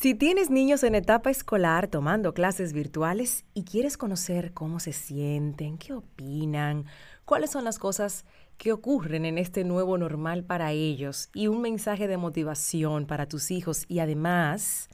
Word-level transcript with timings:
Si 0.00 0.14
tienes 0.14 0.48
niños 0.48 0.84
en 0.84 0.94
etapa 0.94 1.28
escolar 1.28 1.88
tomando 1.88 2.32
clases 2.32 2.72
virtuales 2.72 3.44
y 3.52 3.64
quieres 3.64 3.96
conocer 3.96 4.52
cómo 4.52 4.78
se 4.78 4.92
sienten, 4.92 5.76
qué 5.76 5.92
opinan, 5.92 6.84
cuáles 7.24 7.50
son 7.50 7.64
las 7.64 7.80
cosas 7.80 8.24
que 8.58 8.70
ocurren 8.70 9.24
en 9.24 9.38
este 9.38 9.64
nuevo 9.64 9.98
normal 9.98 10.44
para 10.44 10.70
ellos 10.70 11.30
y 11.34 11.48
un 11.48 11.62
mensaje 11.62 12.06
de 12.06 12.16
motivación 12.16 13.06
para 13.06 13.26
tus 13.26 13.50
hijos 13.50 13.86
y 13.88 13.98
además 13.98 14.88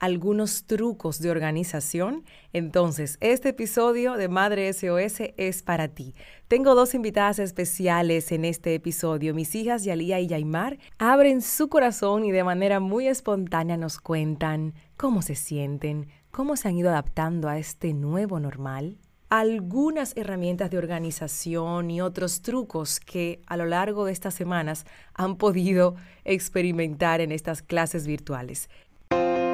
algunos 0.00 0.64
trucos 0.64 1.20
de 1.20 1.30
organización, 1.30 2.24
entonces 2.52 3.18
este 3.20 3.50
episodio 3.50 4.14
de 4.14 4.28
Madre 4.28 4.72
SOS 4.72 5.32
es 5.36 5.62
para 5.62 5.88
ti. 5.88 6.14
Tengo 6.48 6.74
dos 6.74 6.94
invitadas 6.94 7.38
especiales 7.38 8.32
en 8.32 8.44
este 8.44 8.74
episodio. 8.74 9.34
Mis 9.34 9.54
hijas 9.54 9.84
Yalía 9.84 10.18
y 10.18 10.26
Yaimar 10.26 10.78
abren 10.98 11.42
su 11.42 11.68
corazón 11.68 12.24
y 12.24 12.32
de 12.32 12.42
manera 12.42 12.80
muy 12.80 13.06
espontánea 13.06 13.76
nos 13.76 14.00
cuentan 14.00 14.74
cómo 14.96 15.22
se 15.22 15.34
sienten, 15.34 16.08
cómo 16.30 16.56
se 16.56 16.68
han 16.68 16.76
ido 16.76 16.88
adaptando 16.88 17.48
a 17.48 17.58
este 17.58 17.92
nuevo 17.92 18.40
normal 18.40 18.98
algunas 19.30 20.16
herramientas 20.16 20.70
de 20.70 20.78
organización 20.78 21.88
y 21.88 22.00
otros 22.00 22.42
trucos 22.42 22.98
que 22.98 23.40
a 23.46 23.56
lo 23.56 23.64
largo 23.64 24.04
de 24.04 24.12
estas 24.12 24.34
semanas 24.34 24.84
han 25.14 25.36
podido 25.36 25.94
experimentar 26.24 27.20
en 27.20 27.30
estas 27.30 27.62
clases 27.62 28.08
virtuales. 28.08 28.68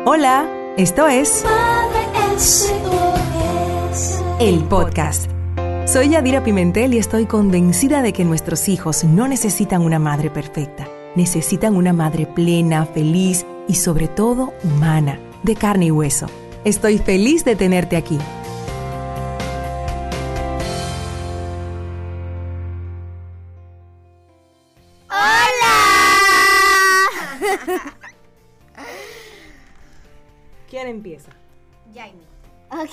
Hola, 0.08 0.48
esto 0.76 1.08
es 1.08 1.44
el 4.38 4.62
podcast. 4.66 5.28
Soy 5.84 6.10
Yadira 6.10 6.44
Pimentel 6.44 6.94
y 6.94 6.98
estoy 6.98 7.26
convencida 7.26 8.02
de 8.02 8.12
que 8.12 8.24
nuestros 8.24 8.68
hijos 8.68 9.02
no 9.02 9.26
necesitan 9.26 9.82
una 9.82 9.98
madre 9.98 10.30
perfecta. 10.30 10.86
Necesitan 11.16 11.74
una 11.74 11.92
madre 11.92 12.24
plena, 12.24 12.86
feliz 12.86 13.44
y 13.66 13.74
sobre 13.74 14.06
todo 14.06 14.52
humana, 14.62 15.18
de 15.42 15.56
carne 15.56 15.86
y 15.86 15.90
hueso. 15.90 16.26
Estoy 16.64 16.98
feliz 16.98 17.44
de 17.44 17.56
tenerte 17.56 17.96
aquí. 17.96 18.20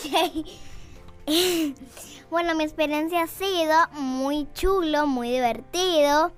Bueno, 2.30 2.56
mi 2.56 2.64
experiencia 2.64 3.22
ha 3.22 3.28
sido 3.28 3.76
muy 3.92 4.48
chulo, 4.56 5.06
muy 5.06 5.30
divertido. 5.30 6.32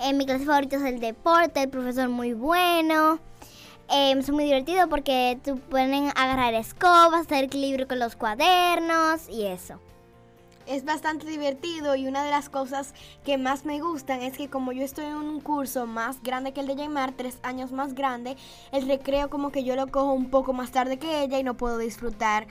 Eh, 0.00 0.12
mi 0.12 0.24
clase 0.24 0.44
favorita 0.44 0.76
es 0.76 0.82
el 0.84 1.00
deporte, 1.00 1.64
el 1.64 1.68
profesor 1.68 2.08
muy 2.08 2.32
bueno. 2.32 3.18
Eh, 3.90 4.12
es 4.16 4.30
muy 4.30 4.44
divertido 4.44 4.88
porque 4.88 5.40
tú 5.44 5.58
pueden 5.58 6.12
agarrar 6.14 6.54
escobas, 6.54 7.22
hacer 7.22 7.44
equilibrio 7.44 7.88
con 7.88 7.98
los 7.98 8.14
cuadernos 8.14 9.28
y 9.28 9.46
eso 9.46 9.80
es 10.66 10.84
bastante 10.84 11.26
divertido 11.26 11.96
y 11.96 12.06
una 12.06 12.24
de 12.24 12.30
las 12.30 12.48
cosas 12.48 12.94
que 13.24 13.38
más 13.38 13.64
me 13.64 13.80
gustan 13.80 14.22
es 14.22 14.36
que 14.36 14.48
como 14.48 14.72
yo 14.72 14.84
estoy 14.84 15.06
en 15.06 15.16
un 15.16 15.40
curso 15.40 15.86
más 15.86 16.22
grande 16.22 16.52
que 16.52 16.60
el 16.60 16.66
de 16.66 16.76
Jaimar, 16.76 17.12
tres 17.12 17.38
años 17.42 17.72
más 17.72 17.94
grande, 17.94 18.36
el 18.70 18.86
recreo 18.86 19.28
como 19.28 19.50
que 19.50 19.64
yo 19.64 19.76
lo 19.76 19.88
cojo 19.88 20.12
un 20.12 20.30
poco 20.30 20.52
más 20.52 20.70
tarde 20.70 20.98
que 20.98 21.22
ella 21.22 21.38
y 21.38 21.42
no 21.42 21.54
puedo 21.54 21.78
disfrutar 21.78 22.46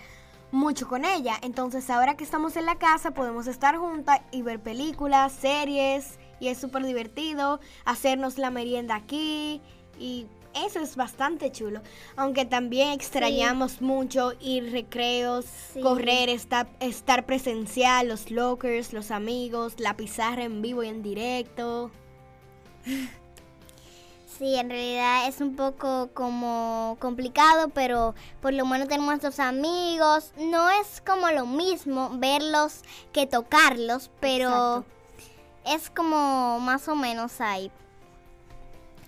mucho 0.52 0.88
con 0.88 1.06
ella. 1.06 1.36
Entonces 1.42 1.90
ahora 1.90 2.16
que 2.16 2.24
estamos 2.24 2.56
en 2.58 2.66
la 2.66 2.78
casa 2.78 3.12
podemos 3.12 3.48
estar 3.48 3.78
juntas 3.78 4.22
y 4.32 4.42
ver 4.42 4.60
películas, 4.60 5.32
series 5.32 6.20
y 6.40 6.48
es 6.48 6.58
súper 6.58 6.86
divertido 6.86 7.60
hacernos 7.86 8.38
la 8.38 8.52
merienda 8.52 8.96
aquí 8.96 9.62
y 10.00 10.28
eso 10.54 10.80
es 10.80 10.96
bastante 10.96 11.52
chulo. 11.52 11.82
Aunque 12.16 12.46
también 12.46 12.92
extrañamos 12.92 13.82
mucho 13.82 14.34
ir 14.42 14.72
recreos, 14.72 15.46
correr, 15.82 16.30
estar, 16.30 16.68
estar 16.80 17.26
presencial, 17.26 18.10
los 18.10 18.32
lockers, 18.32 18.92
los 18.92 19.12
amigos, 19.12 19.80
la 19.80 19.96
pizarra 19.96 20.44
en 20.44 20.62
vivo 20.62 20.84
y 20.84 20.90
en 20.90 21.02
directo. 21.02 21.92
Sí, 24.38 24.56
en 24.56 24.70
realidad 24.70 25.28
es 25.28 25.42
un 25.42 25.56
poco 25.56 26.10
como 26.14 26.98
complicado, 27.00 27.70
pero 27.70 28.16
por 28.42 28.54
lo 28.54 28.66
menos 28.66 28.88
tenemos 28.88 29.08
nuestros 29.08 29.40
amigos. 29.40 30.34
No 30.38 30.70
es 30.70 31.02
como 31.06 31.30
lo 31.30 31.46
mismo 31.46 32.10
verlos 32.14 32.82
que 33.12 33.28
tocarlos, 33.28 34.10
pero 34.20 34.86
es 35.66 35.90
como 35.90 36.60
más 36.60 36.88
o 36.88 36.96
menos 36.96 37.40
ahí 37.42 37.72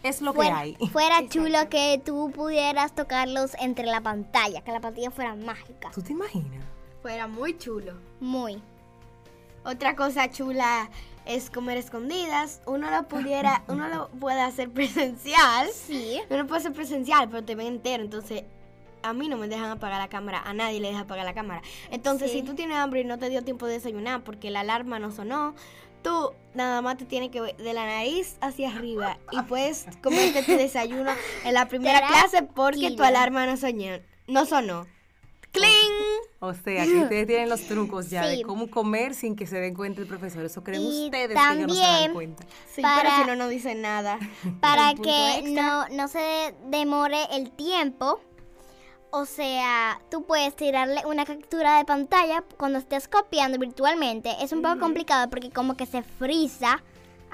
es 0.03 0.21
lo 0.21 0.33
que 0.33 0.41
hay. 0.41 0.75
Fuera 0.91 1.27
chulo 1.29 1.69
que 1.69 1.99
tú 2.03 2.31
pudieras 2.31 2.93
tocarlos 2.93 3.55
entre 3.59 3.85
la 3.85 4.01
pantalla, 4.01 4.61
que 4.61 4.71
la 4.71 4.81
pantalla 4.81 5.09
fuera 5.09 5.35
mágica. 5.35 5.89
¿Tú 5.91 6.01
te 6.01 6.11
imaginas? 6.11 6.63
Fuera 7.01 7.27
muy 7.27 7.57
chulo. 7.57 7.93
Muy. 8.19 8.61
Otra 9.65 9.95
cosa 9.95 10.29
chula 10.29 10.89
es 11.25 11.49
comer 11.49 11.77
escondidas. 11.77 12.61
Uno 12.65 12.89
lo 12.89 13.07
pudiera, 13.07 13.63
uno 13.67 13.87
lo 13.87 14.09
puede 14.09 14.41
hacer 14.41 14.69
presencial. 14.69 15.69
Sí. 15.71 16.19
Uno 16.29 16.47
puede 16.47 16.59
hacer 16.59 16.73
presencial, 16.73 17.29
pero 17.29 17.43
te 17.43 17.55
ven 17.55 17.67
entero. 17.67 18.03
Entonces, 18.03 18.43
a 19.03 19.13
mí 19.13 19.27
no 19.27 19.37
me 19.37 19.47
dejan 19.47 19.69
apagar 19.69 19.99
la 19.99 20.09
cámara, 20.09 20.41
a 20.45 20.53
nadie 20.53 20.79
le 20.79 20.87
deja 20.87 21.01
apagar 21.01 21.25
la 21.25 21.33
cámara. 21.33 21.61
Entonces, 21.91 22.31
si 22.31 22.41
tú 22.41 22.55
tienes 22.55 22.77
hambre 22.77 23.01
y 23.01 23.03
no 23.03 23.19
te 23.19 23.29
dio 23.29 23.43
tiempo 23.43 23.67
de 23.67 23.73
desayunar 23.73 24.23
porque 24.23 24.49
la 24.49 24.61
alarma 24.61 24.97
no 24.97 25.11
sonó, 25.11 25.55
tú 26.01 26.33
nada 26.53 26.81
más 26.81 26.97
te 26.97 27.05
tienes 27.05 27.29
que 27.29 27.41
ver 27.41 27.57
de 27.57 27.73
la 27.73 27.85
nariz 27.85 28.37
hacia 28.41 28.69
arriba 28.69 29.17
y 29.31 29.41
puedes 29.43 29.85
comerte 30.01 30.43
tu 30.43 30.51
desayuno 30.53 31.11
en 31.43 31.53
la 31.53 31.67
primera 31.67 32.05
clase 32.07 32.43
porque 32.43 32.91
tu 32.91 33.03
alarma 33.03 33.45
no, 33.45 33.57
soñó, 33.57 33.99
no 34.27 34.45
sonó. 34.45 34.87
¡Cling! 35.51 36.02
O 36.39 36.53
sea, 36.53 36.83
que 36.83 37.03
ustedes 37.03 37.27
tienen 37.27 37.49
los 37.49 37.61
trucos 37.61 38.09
ya 38.09 38.27
de 38.27 38.43
cómo 38.43 38.69
comer 38.69 39.15
sin 39.15 39.35
que 39.35 39.47
se 39.47 39.59
den 39.59 39.75
cuenta 39.75 40.01
el 40.01 40.07
profesor. 40.07 40.43
Eso 40.43 40.63
creen 40.63 40.85
ustedes 40.85 41.37
que 41.37 41.53
ellos 41.53 41.67
no 41.67 41.73
se 41.73 41.81
dan 41.81 42.13
cuenta. 42.13 42.43
Sí, 42.69 42.81
pero 42.81 43.09
si 43.17 43.27
no, 43.27 43.35
no 43.35 43.47
dicen 43.47 43.81
nada. 43.81 44.19
Para 44.59 44.93
que 44.95 45.43
no, 45.51 45.87
no 45.89 46.07
se 46.07 46.53
demore 46.65 47.19
el 47.31 47.51
tiempo 47.51 48.19
o 49.15 49.25
sea, 49.25 50.01
tú 50.09 50.23
puedes 50.23 50.55
tirarle 50.55 51.03
una 51.05 51.23
captura 51.23 51.77
de 51.77 51.85
pantalla 51.85 52.43
cuando 52.57 52.79
estés 52.79 53.07
copiando 53.07 53.59
virtualmente. 53.59 54.31
Es 54.41 54.53
un 54.53 54.63
poco 54.63 54.79
complicado 54.79 55.29
porque 55.29 55.51
como 55.51 55.77
que 55.77 55.85
se 55.85 56.01
frisa 56.01 56.81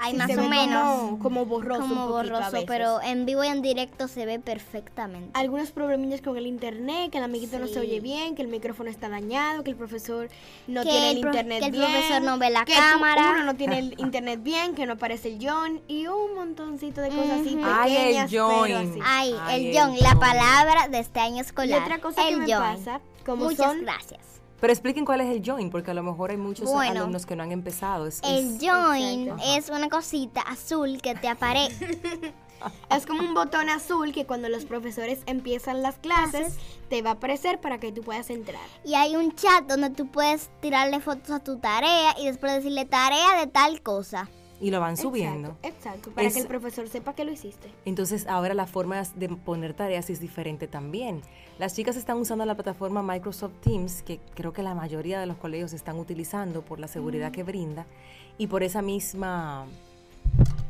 hay 0.00 0.14
más 0.14 0.30
o 0.36 0.48
menos. 0.48 1.18
Como, 1.20 1.44
borroso. 1.44 1.82
Como 1.82 2.08
borroso, 2.08 2.64
pero 2.66 3.00
en 3.02 3.26
vivo 3.26 3.44
y 3.44 3.48
en 3.48 3.62
directo 3.62 4.08
se 4.08 4.24
ve 4.26 4.38
perfectamente. 4.38 5.30
Algunos 5.38 5.70
problemillas 5.70 6.22
con 6.22 6.36
el 6.36 6.46
internet, 6.46 7.10
que 7.10 7.18
el 7.18 7.24
amiguito 7.24 7.58
no 7.58 7.66
se 7.66 7.78
oye 7.78 8.00
bien, 8.00 8.34
que 8.34 8.42
el 8.42 8.48
micrófono 8.48 8.90
está 8.90 9.08
dañado, 9.08 9.62
que 9.62 9.70
el 9.70 9.76
profesor 9.76 10.28
no 10.66 10.82
tiene 10.82 11.10
el, 11.10 11.18
internet 11.18 11.60
bien. 11.60 11.72
Que 11.72 11.78
el 11.78 11.84
profesor 11.84 12.22
no 12.22 12.38
ve 12.38 12.50
la 12.50 12.64
cámara. 12.64 13.32
uno 13.34 13.44
no 13.44 13.54
tiene 13.54 13.78
el 13.78 13.94
internet 13.98 14.40
bien, 14.42 14.74
que 14.74 14.86
no 14.86 14.94
aparece 14.94 15.34
el 15.34 15.38
John 15.40 15.80
y 15.86 16.06
un 16.06 16.34
montoncito 16.34 17.00
de 17.00 17.10
cosas 17.10 17.40
así 17.40 17.56
pequeñas. 17.56 17.78
Ay, 17.78 18.16
el 18.16 18.28
John. 18.30 19.00
Ay, 19.04 19.34
el, 19.50 19.76
John, 19.76 19.96
la 20.00 20.14
palabra 20.14 20.88
de 20.88 20.98
este 20.98 21.20
año 21.20 21.42
escolar. 21.42 21.80
Y 21.80 21.82
otra 21.82 22.00
cosa 22.00 22.26
que 22.26 22.36
me 22.36 22.48
pasa, 22.48 23.00
como 23.24 23.44
Muchas 23.44 23.76
gracias 23.80 24.30
pero 24.60 24.72
expliquen 24.72 25.04
cuál 25.04 25.20
es 25.20 25.28
el 25.28 25.42
join, 25.44 25.70
porque 25.70 25.90
a 25.90 25.94
lo 25.94 26.02
mejor 26.02 26.30
hay 26.30 26.36
muchos 26.36 26.70
alumnos 26.70 27.26
que 27.26 27.36
no 27.36 27.42
han 27.42 27.52
empezado. 27.52 28.06
el 28.06 28.58
join 28.60 29.32
es 29.44 29.70
una 29.70 29.88
cosita 29.88 30.40
azul 30.42 31.00
que 31.00 31.14
te 31.14 31.28
aparece. 31.28 32.00
es 32.90 33.06
como 33.06 33.22
un 33.22 33.34
botón 33.34 33.68
azul 33.68 34.12
que 34.12 34.26
cuando 34.26 34.48
los 34.48 34.64
profesores 34.64 35.20
empiezan 35.26 35.82
las 35.82 35.98
clases 35.98 36.56
te 36.88 37.02
va 37.02 37.10
a 37.10 37.12
aparecer 37.14 37.60
para 37.60 37.78
que 37.78 37.92
tú 37.92 38.02
puedas 38.02 38.30
entrar. 38.30 38.60
Y 38.84 38.94
hay 38.94 39.16
un 39.16 39.34
chat 39.34 39.64
donde 39.66 39.90
tú 39.90 40.08
puedes 40.08 40.50
tirarle 40.60 41.00
fotos 41.00 41.30
a 41.30 41.40
tu 41.40 41.58
tarea 41.58 42.14
y 42.18 42.26
después 42.26 42.52
decirle 42.52 42.84
tarea 42.84 43.38
de 43.38 43.46
tal 43.46 43.82
cosa 43.82 44.28
y 44.60 44.70
lo 44.70 44.80
van 44.80 44.96
subiendo. 44.96 45.56
Exacto, 45.62 46.10
para 46.10 46.30
que 46.30 46.38
el 46.38 46.46
profesor 46.46 46.88
sepa 46.88 47.14
que 47.14 47.24
lo 47.24 47.32
hiciste. 47.32 47.68
Entonces 47.84 48.26
ahora 48.26 48.54
la 48.54 48.66
forma 48.66 49.02
de 49.14 49.28
poner 49.28 49.74
tareas 49.74 50.10
es 50.10 50.20
diferente 50.20 50.68
también. 50.68 51.22
Las 51.58 51.74
chicas 51.74 51.96
están 51.96 52.18
usando 52.18 52.44
la 52.44 52.54
plataforma 52.54 53.02
Microsoft 53.02 53.54
Teams, 53.62 54.02
que 54.02 54.20
creo 54.34 54.52
que 54.52 54.62
la 54.62 54.74
mayoría 54.74 55.20
de 55.20 55.26
los 55.26 55.36
colegios 55.36 55.72
están 55.72 55.98
utilizando 55.98 56.62
por 56.62 56.78
la 56.78 56.88
seguridad 56.88 57.32
que 57.32 57.42
brinda 57.42 57.86
y 58.38 58.46
por 58.46 58.62
esa 58.62 58.82
misma 58.82 59.66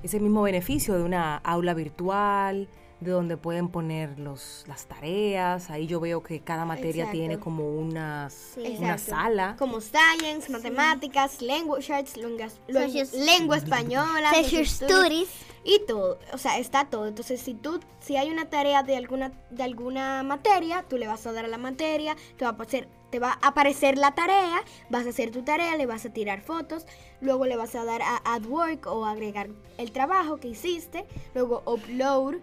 ese 0.03 0.19
mismo 0.19 0.43
beneficio 0.43 0.95
de 0.97 1.03
una 1.03 1.37
aula 1.37 1.75
virtual, 1.75 2.69
de 3.01 3.11
donde 3.11 3.37
pueden 3.37 3.69
poner 3.69 4.19
los, 4.19 4.65
las 4.67 4.87
tareas. 4.87 5.71
Ahí 5.71 5.87
yo 5.87 6.01
veo 6.01 6.23
que 6.23 6.41
cada 6.41 6.65
materia 6.65 7.11
tiene 7.11 7.39
como 7.39 7.69
una, 7.69 8.29
una 8.57 8.99
sala. 8.99 9.57
Como 9.59 9.81
science, 9.81 10.51
matemáticas, 10.51 11.41
language 11.41 11.93
arts, 11.93 12.17
lengua 12.17 13.57
española, 13.57 14.33
studies 14.65 15.29
y 15.63 15.81
todo, 15.87 16.19
o 16.33 16.39
sea, 16.39 16.59
está 16.59 16.87
todo. 16.87 17.07
Entonces, 17.07 17.41
si 17.41 17.55
tú 17.55 17.81
si 18.01 18.17
hay 18.17 18.31
una 18.31 18.49
tarea 18.49 18.83
de 18.83 18.97
alguna 18.97 19.33
de 19.51 19.63
alguna 19.63 20.23
materia, 20.23 20.85
tú 20.89 20.97
le 20.97 21.07
vas 21.07 21.27
a 21.27 21.33
dar 21.33 21.45
a 21.45 21.49
la 21.49 21.59
materia, 21.59 22.17
te 22.37 22.45
va 22.45 22.51
a 22.51 22.55
aparecer 22.55 22.89
te 23.11 23.19
va 23.19 23.39
a 23.43 23.49
aparecer 23.49 23.99
la 23.99 24.15
tarea, 24.15 24.63
vas 24.89 25.05
a 25.05 25.11
hacer 25.11 25.33
tu 25.33 25.43
tarea, 25.43 25.77
le 25.77 25.85
vas 25.85 26.07
a 26.07 26.13
tirar 26.13 26.43
fotos, 26.43 26.87
luego 27.21 27.45
le 27.45 27.57
vas 27.57 27.75
a 27.75 27.85
dar 27.85 28.03
a 28.03 28.21
add 28.25 28.47
work 28.47 28.87
o 28.87 29.05
agregar 29.05 29.49
el 29.79 29.91
trabajo 29.91 30.37
que 30.37 30.49
hiciste, 30.49 31.05
luego 31.35 31.63
upload 31.67 32.37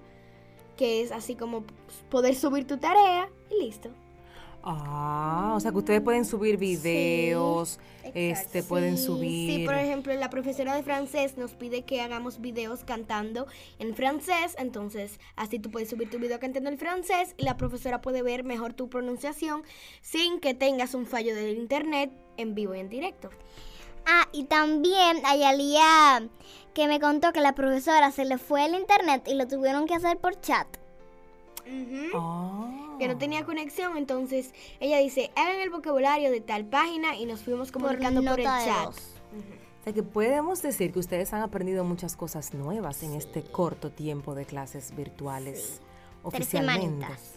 que 0.77 1.01
es 1.01 1.11
así 1.11 1.35
como 1.35 1.63
poder 2.09 2.35
subir 2.35 2.65
tu 2.65 2.77
tarea 2.77 3.29
y 3.49 3.65
listo. 3.65 3.89
Ah, 4.69 5.53
o 5.55 5.59
sea 5.61 5.71
que 5.71 5.77
ustedes 5.77 6.01
pueden 6.01 6.25
subir 6.25 6.57
videos, 6.57 7.79
este, 8.13 8.63
pueden 8.63 8.97
subir. 8.97 9.59
Sí, 9.59 9.65
por 9.65 9.75
ejemplo, 9.75 10.13
la 10.15 10.29
profesora 10.29 10.75
de 10.75 10.83
francés 10.83 11.37
nos 11.37 11.53
pide 11.53 11.83
que 11.83 12.01
hagamos 12.01 12.41
videos 12.41 12.83
cantando 12.83 13.47
en 13.79 13.95
francés, 13.95 14.55
entonces 14.59 15.21
así 15.37 15.59
tú 15.59 15.71
puedes 15.71 15.89
subir 15.89 16.09
tu 16.09 16.19
video 16.19 16.39
cantando 16.39 16.69
en 16.69 16.77
francés 16.77 17.33
y 17.37 17.43
la 17.43 17.55
profesora 17.55 18.01
puede 18.01 18.23
ver 18.23 18.43
mejor 18.43 18.73
tu 18.73 18.89
pronunciación 18.89 19.63
sin 20.01 20.41
que 20.41 20.53
tengas 20.53 20.93
un 20.95 21.05
fallo 21.05 21.33
del 21.33 21.57
internet 21.57 22.11
en 22.35 22.53
vivo 22.53 22.75
y 22.75 22.79
en 22.79 22.89
directo. 22.89 23.29
Ah, 24.07 24.27
y 24.31 24.45
también 24.45 25.21
hay 25.25 25.43
Alía 25.43 26.27
que 26.73 26.87
me 26.87 26.99
contó 26.99 27.33
que 27.33 27.41
la 27.41 27.53
profesora 27.53 28.11
se 28.11 28.23
le 28.23 28.37
fue 28.37 28.65
el 28.65 28.75
internet 28.75 29.27
y 29.27 29.33
lo 29.33 29.47
tuvieron 29.47 29.85
que 29.85 29.95
hacer 29.95 30.17
por 30.17 30.39
chat. 30.39 30.67
Ah. 32.15 32.95
Que 32.99 33.07
no 33.07 33.17
tenía 33.17 33.43
conexión, 33.43 33.97
entonces 33.97 34.53
ella 34.79 34.97
dice, 34.99 35.31
hagan 35.35 35.59
el 35.59 35.69
vocabulario 35.69 36.31
de 36.31 36.39
tal 36.39 36.65
página 36.65 37.17
y 37.17 37.25
nos 37.25 37.41
fuimos 37.41 37.71
comunicando 37.71 38.21
por, 38.21 38.39
el 38.39 38.45
nota 38.45 38.59
de 38.59 38.65
chat. 38.65 38.85
voz. 38.85 38.95
O 39.81 39.83
sea 39.83 39.93
que 39.93 40.03
podemos 40.03 40.61
decir 40.61 40.93
que 40.93 40.99
ustedes 40.99 41.33
han 41.33 41.41
aprendido 41.41 41.83
muchas 41.83 42.15
cosas 42.15 42.53
nuevas 42.53 43.03
en 43.03 43.13
este 43.13 43.43
corto 43.43 43.91
tiempo 43.91 44.35
de 44.35 44.45
clases 44.45 44.95
virtuales 44.95 45.81
Tres 45.81 46.43
oficialmente. 46.43 47.05
semanitas. 47.05 47.36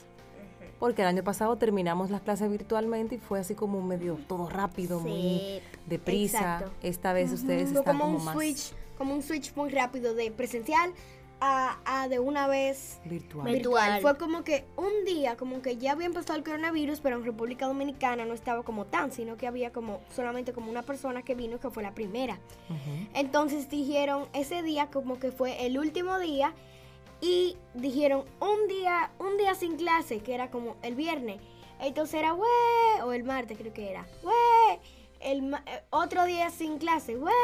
Porque 0.80 1.02
el 1.02 1.08
año 1.08 1.22
pasado 1.22 1.56
terminamos 1.56 2.10
las 2.10 2.22
clases 2.22 2.50
virtualmente 2.50 3.16
y 3.16 3.18
fue 3.18 3.38
así 3.38 3.54
como 3.54 3.82
medio 3.82 4.18
todo 4.26 4.48
rápido, 4.48 4.98
muy 4.98 5.60
deprisa. 5.86 6.38
Exacto. 6.38 6.72
Esta 6.82 7.12
vez 7.12 7.30
ustedes 7.32 7.68
Fue 7.68 7.78
están 7.80 7.98
como 7.98 8.04
como 8.06 8.18
un 8.18 8.24
más 8.24 8.34
switch, 8.34 8.72
como 8.96 9.14
un 9.14 9.22
switch 9.22 9.54
muy 9.54 9.68
rápido 9.68 10.14
de 10.14 10.30
presencial 10.30 10.92
a, 11.38 11.78
a 11.84 12.08
de 12.08 12.18
una 12.18 12.46
vez 12.46 12.98
virtual. 13.04 13.52
Virtual. 13.52 14.00
Fue 14.00 14.16
como 14.16 14.42
que 14.42 14.64
un 14.78 15.04
día, 15.04 15.36
como 15.36 15.60
que 15.60 15.76
ya 15.76 15.92
había 15.92 16.06
empezado 16.06 16.38
el 16.38 16.44
coronavirus, 16.44 17.00
pero 17.00 17.16
en 17.16 17.24
República 17.24 17.66
Dominicana 17.66 18.24
no 18.24 18.32
estaba 18.32 18.62
como 18.62 18.86
tan, 18.86 19.12
sino 19.12 19.36
que 19.36 19.46
había 19.46 19.72
como 19.72 20.00
solamente 20.14 20.54
como 20.54 20.70
una 20.70 20.82
persona 20.82 21.22
que 21.22 21.34
vino 21.34 21.60
que 21.60 21.68
fue 21.68 21.82
la 21.82 21.92
primera. 21.92 22.38
Ujú. 22.68 23.06
Entonces 23.14 23.68
dijeron 23.68 24.28
ese 24.32 24.62
día 24.62 24.86
como 24.86 25.18
que 25.18 25.30
fue 25.30 25.66
el 25.66 25.78
último 25.78 26.18
día 26.18 26.54
y 27.20 27.56
dijeron 27.74 28.24
un 28.40 28.68
día, 28.68 29.10
un 29.18 29.36
día 29.36 29.54
sin 29.54 29.76
clase, 29.76 30.20
que 30.20 30.34
era 30.34 30.50
como 30.50 30.76
el 30.82 30.94
viernes. 30.94 31.40
Entonces 31.80 32.20
era, 32.20 32.32
güey, 32.32 32.48
o 33.04 33.12
el 33.12 33.24
martes 33.24 33.56
creo 33.58 33.72
que 33.72 33.90
era, 33.90 34.06
güey, 34.22 34.80
el 35.20 35.54
eh, 35.54 35.82
otro 35.90 36.24
día 36.24 36.50
sin 36.50 36.78
clase, 36.78 37.16
güey. 37.16 37.34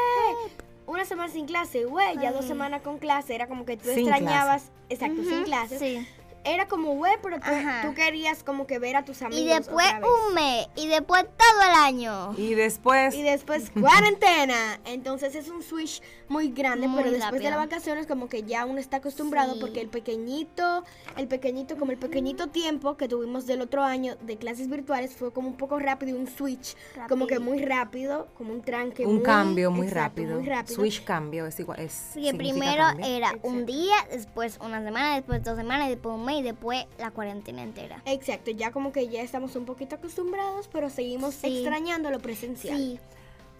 Una 0.85 1.03
semana 1.05 1.31
sin 1.31 1.45
clase, 1.45 1.85
güey, 1.85 2.17
ya 2.21 2.31
dos 2.31 2.45
semanas 2.45 2.81
con 2.81 2.97
clase, 2.97 3.35
era 3.35 3.47
como 3.47 3.65
que 3.65 3.75
tú 3.75 3.89
Sin 3.89 4.07
extrañabas, 4.07 4.71
exacto, 4.89 5.21
sin 5.21 5.33
Ujú, 5.33 5.43
clases. 5.43 5.79
Sí. 5.79 6.07
Era 6.47 6.67
como, 6.67 6.93
güey, 6.95 7.13
pero 7.21 7.39
tú, 7.39 7.49
tú 7.83 7.93
querías 7.93 8.43
como 8.43 8.65
que 8.67 8.79
ver 8.79 8.95
a 8.95 9.05
tus 9.05 9.21
amigos. 9.21 9.41
Y 9.41 9.47
después 9.47 9.85
otra 9.87 9.99
vez. 9.99 10.09
un 10.27 10.33
mes. 10.35 10.67
Y 10.75 10.87
después 10.87 11.25
todo 11.37 11.61
el 11.63 11.75
año. 11.83 12.33
Y 12.37 12.53
después, 12.55 13.13
Y 13.15 13.21
después 13.23 13.69
cuarentena. 13.79 14.79
Entonces 14.85 15.35
es 15.35 15.49
un 15.49 15.61
switch 15.63 16.01
muy 16.29 16.49
grande, 16.49 16.87
Muy 16.87 16.97
pero 17.03 17.11
después 17.11 17.41
de 17.41 17.49
rápido. 17.49 17.49
las 17.51 17.69
vacaciones 17.69 18.07
como 18.07 18.27
que 18.29 18.43
ya 18.43 18.65
uno 18.65 18.79
está 18.79 18.97
acostumbrado 18.97 19.53
Sí. 19.53 19.59
porque 19.61 19.81
el 19.81 19.87
pequeñito, 19.87 20.83
el 21.15 21.27
pequeñito, 21.27 21.77
como 21.77 21.91
el 21.91 21.97
pequeñito 21.97 22.47
tiempo 22.47 22.97
que 22.97 23.07
tuvimos 23.07 23.45
del 23.45 23.61
otro 23.61 23.83
año 23.83 24.15
de 24.21 24.37
clases 24.37 24.69
virtuales 24.69 25.15
fue 25.15 25.31
como 25.31 25.47
un 25.49 25.55
poco 25.57 25.79
rápido 25.79 26.17
un 26.17 26.27
switch, 26.27 26.75
como 27.09 27.27
que 27.27 27.35
Rápido. 27.35 27.51
muy 27.53 27.63
rápido, 27.65 28.27
como 28.37 28.53
un 28.53 28.61
tranque. 28.61 29.05
un 29.05 29.15
muy- 29.15 29.23
cambio 29.23 29.71
muy 29.71 29.87
exacto, 29.87 30.21
rápido. 30.21 30.39
Muy 30.39 30.49
rápido. 30.49 30.75
Switch 30.75 31.03
cambio 31.03 31.45
es 31.45 31.59
igual. 31.59 31.79
Es, 31.79 31.93
Sí, 32.13 32.29
primero 32.33 32.83
cambio. 32.83 33.05
era 33.05 33.29
un 33.43 33.59
Exacto. 33.61 33.71
día, 33.71 33.95
después 34.11 34.59
una 34.61 34.83
semana, 34.83 35.15
después 35.15 35.43
dos 35.43 35.57
semanas, 35.57 35.89
después 35.89 36.15
un 36.15 36.25
mes 36.25 36.36
y 36.37 36.43
después 36.43 36.85
la 36.97 37.11
cuarentena 37.11 37.63
entera. 37.63 38.01
Exacto, 38.05 38.51
ya 38.51 38.71
como 38.71 38.91
que 38.91 39.07
ya 39.07 39.21
estamos 39.21 39.55
un 39.55 39.65
poquito 39.65 39.95
acostumbrados, 39.95 40.67
pero 40.71 40.89
seguimos 40.89 41.35
Sí. 41.35 41.59
extrañando 41.61 42.09
lo 42.11 42.19
presencial. 42.19 42.77
Sí, 42.77 42.99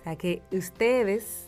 O 0.02 0.04
sea 0.04 0.16
que 0.16 0.42
ustedes 0.52 1.48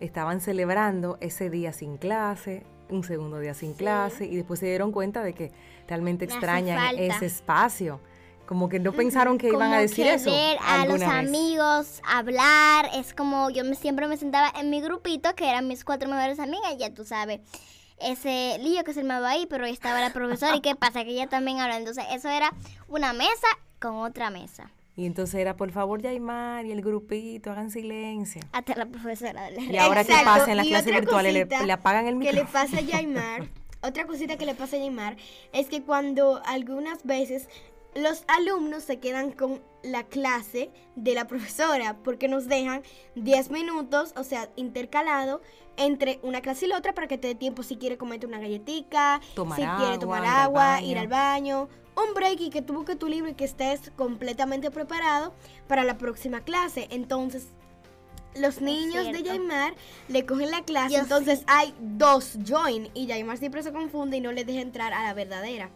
estaban 0.00 0.40
celebrando 0.40 1.16
ese 1.20 1.48
día 1.50 1.72
sin 1.72 1.96
clase, 1.96 2.64
un 2.90 3.02
segundo 3.04 3.38
día 3.38 3.54
sin 3.54 3.74
clase, 3.74 4.26
y 4.26 4.36
después 4.36 4.60
se 4.60 4.66
dieron 4.66 4.92
cuenta 4.92 5.22
de 5.22 5.32
que 5.32 5.52
realmente 5.86 6.26
Me 6.26 6.32
extrañan 6.32 6.98
ese 6.98 7.26
espacio. 7.26 8.00
Como 8.46 8.70
que 8.70 8.78
no 8.78 8.92
pensaron 8.92 9.36
que 9.36 9.48
iban 9.48 9.72
a 9.74 9.78
decir 9.78 10.06
que 10.06 10.14
eso. 10.14 10.30
ver 10.30 10.56
a 10.66 10.86
los 10.86 11.00
vez. 11.00 11.08
amigos, 11.08 12.00
hablar, 12.02 12.88
es 12.94 13.12
como 13.12 13.50
yo 13.50 13.62
me, 13.64 13.74
siempre 13.74 14.06
me 14.06 14.16
sentaba 14.16 14.50
en 14.58 14.70
mi 14.70 14.80
grupito, 14.80 15.34
que 15.34 15.48
eran 15.50 15.68
mis 15.68 15.84
cuatro 15.84 16.08
mejores 16.08 16.38
amigas, 16.38 16.76
ya 16.78 16.88
tú 16.94 17.04
sabes, 17.04 17.40
ese 18.00 18.58
lío 18.60 18.84
que 18.84 18.94
se 18.94 19.00
armaba 19.00 19.30
ahí, 19.30 19.46
pero 19.48 19.64
ahí 19.64 19.72
estaba 19.72 20.00
la 20.00 20.12
profesora 20.12 20.56
y 20.56 20.60
qué 20.60 20.74
pasa, 20.76 21.04
que 21.04 21.10
ella 21.10 21.26
también 21.28 21.60
habla, 21.60 21.76
entonces 21.76 22.04
eso 22.12 22.28
era 22.28 22.52
una 22.88 23.12
mesa 23.12 23.48
con 23.80 23.96
otra 23.96 24.30
mesa, 24.30 24.70
Y 24.96 25.06
entonces 25.06 25.36
era, 25.36 25.56
por 25.56 25.70
favor, 25.70 26.02
Yaimar 26.02 26.66
y 26.66 26.72
el 26.72 26.82
grupito, 26.82 27.50
hagan 27.52 27.70
silencio. 27.70 28.42
hasta 28.52 28.74
la 28.74 28.86
profesora 28.86 29.50
la 29.50 29.60
Y 29.62 29.76
ahora 29.78 30.04
que 30.04 30.14
pasa 30.24 30.50
en 30.50 30.56
las 30.56 30.66
y 30.66 30.70
clases 30.70 30.92
virtuales, 30.92 31.32
le, 31.48 31.72
apagan 31.72 32.06
el 32.06 32.14
que 32.14 32.32
micrófono. 32.32 32.44
le 32.44 32.52
pasa 32.52 32.78
a 32.78 32.80
Yaimar, 32.80 33.48
otra 33.82 34.06
cosita 34.06 34.36
que 34.36 34.46
le 34.46 34.54
pasa 34.54 34.74
a 34.76 34.80
Yaimar 34.80 35.16
es 35.52 35.68
que 35.68 35.82
cuando 35.82 36.42
algunas 36.44 37.04
veces 37.04 37.48
los 37.94 38.24
alumnos 38.28 38.84
se 38.84 38.98
quedan 38.98 39.32
con 39.32 39.62
la 39.82 40.04
clase 40.04 40.70
de 40.96 41.14
la 41.14 41.26
profesora 41.26 41.96
porque 42.04 42.28
nos 42.28 42.46
dejan 42.46 42.82
10 43.14 43.50
minutos, 43.50 44.12
o 44.16 44.24
sea, 44.24 44.50
intercalado 44.56 45.40
entre 45.76 46.18
una 46.22 46.40
clase 46.40 46.66
y 46.66 46.68
la 46.68 46.78
otra 46.78 46.94
para 46.94 47.06
que 47.06 47.18
te 47.18 47.28
dé 47.28 47.34
tiempo 47.34 47.62
si 47.62 47.76
quiere 47.76 47.96
comerte 47.96 48.26
una 48.26 48.38
galletica, 48.38 49.20
Tomar 49.34 49.56
si 49.56 49.62
quiere 49.62 49.92
agua, 49.94 49.98
tomar 49.98 50.22
ir 50.22 50.28
al 50.28 50.40
agua, 50.40 50.64
baño. 50.64 50.86
ir 50.86 50.98
al 50.98 51.08
baño, 51.08 51.68
un 51.96 52.14
break 52.14 52.40
y 52.40 52.50
que 52.50 52.62
tú 52.62 52.74
busques 52.74 52.98
tu 52.98 53.06
libro 53.06 53.30
y 53.30 53.34
que 53.34 53.44
estés 53.44 53.92
completamente 53.96 54.70
preparado 54.70 55.32
para 55.66 55.84
la 55.84 55.96
próxima 55.96 56.40
clase. 56.40 56.88
Entonces, 56.90 57.48
los 58.34 58.60
niños 58.60 59.06
de. 59.06 59.22
Yaimar 59.22 59.74
le 60.08 60.26
cogen 60.26 60.50
la 60.50 60.62
clase, 60.62 60.94
Yo 60.94 61.00
entonces 61.00 61.42
hay 61.46 61.74
dos 61.80 62.38
join 62.46 62.90
y 62.94 63.06
Yaimar 63.06 63.38
siempre 63.38 63.62
se 63.62 63.72
confunde 63.72 64.16
y 64.16 64.20
no 64.20 64.32
le 64.32 64.44
deja 64.44 64.60
entrar 64.60 64.92
a 64.92 65.04
la 65.04 65.14
verdadera. 65.14 65.70